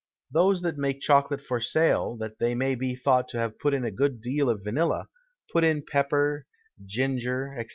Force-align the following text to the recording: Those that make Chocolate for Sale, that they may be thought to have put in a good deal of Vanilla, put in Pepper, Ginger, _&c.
Those 0.31 0.63
that 0.63 0.79
make 0.79 0.99
Chocolate 0.99 1.41
for 1.41 1.59
Sale, 1.59 2.17
that 2.21 2.39
they 2.39 2.55
may 2.55 2.73
be 2.73 2.95
thought 2.95 3.27
to 3.29 3.37
have 3.37 3.59
put 3.59 3.71
in 3.75 3.85
a 3.85 3.91
good 3.91 4.19
deal 4.19 4.49
of 4.49 4.63
Vanilla, 4.63 5.09
put 5.53 5.63
in 5.63 5.85
Pepper, 5.85 6.47
Ginger, 6.83 7.53
_&c. 7.55 7.67